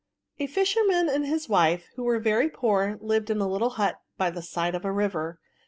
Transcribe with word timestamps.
A 0.39 0.47
fisherman 0.47 1.09
and 1.09 1.27
his 1.27 1.47
wife, 1.47 1.85
who 1.95 2.03
were 2.03 2.17
very 2.17 2.49
poor, 2.49 2.97
lived 3.01 3.29
in 3.29 3.39
a 3.39 3.47
little 3.47 3.69
hut 3.77 3.99
by 4.17 4.31
the 4.31 4.41
side 4.41 4.73
of 4.73 4.83
a 4.83 4.91
river. 4.91 5.39